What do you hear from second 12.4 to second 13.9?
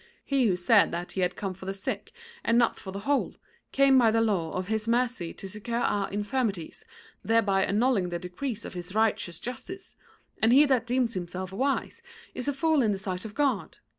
a fool in the sight of God.